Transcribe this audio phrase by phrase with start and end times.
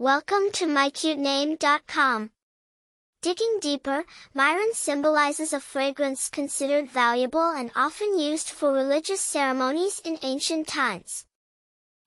[0.00, 2.30] Welcome to mycutename.com.
[3.20, 10.18] Digging deeper, Myron symbolizes a fragrance considered valuable and often used for religious ceremonies in
[10.22, 11.26] ancient times.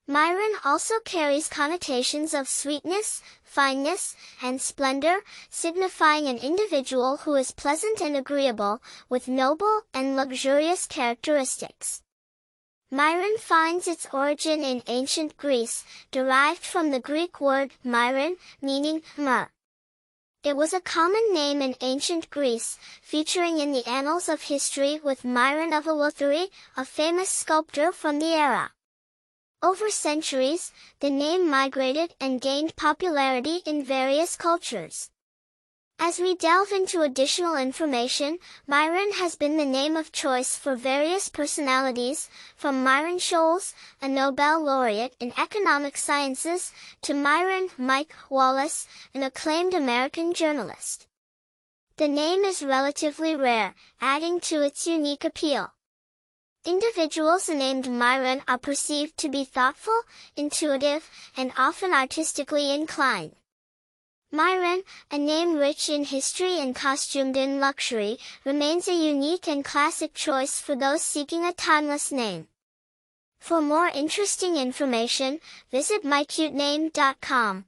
[0.07, 5.19] Myron also carries connotations of sweetness, fineness, and splendor,
[5.51, 12.01] signifying an individual who is pleasant and agreeable, with noble and luxurious characteristics.
[12.93, 19.49] Myron finds its origin in ancient Greece, derived from the Greek word myron, meaning myrrh.
[20.43, 25.25] It was a common name in ancient Greece, featuring in the annals of history with
[25.25, 28.73] Myron of Eleutheræ, a famous sculptor from the era.
[29.63, 35.09] Over centuries, the name migrated and gained popularity in various cultures.
[36.05, 41.29] As we delve into additional information, Myron has been the name of choice for various
[41.29, 49.23] personalities, from Myron Scholes, a Nobel laureate in economic sciences, to Myron Mike Wallace, an
[49.23, 51.07] acclaimed American journalist.
[51.95, 55.71] The name is relatively rare, adding to its unique appeal.
[56.65, 60.01] Individuals named Myron are perceived to be thoughtful,
[60.35, 63.37] intuitive, and often artistically inclined.
[64.35, 64.81] Myron,
[65.11, 70.59] a name rich in history and costumed in luxury, remains a unique and classic choice
[70.59, 72.47] for those seeking a timeless name.
[73.39, 75.39] For more interesting information,
[75.69, 77.65] visit mycutename.com.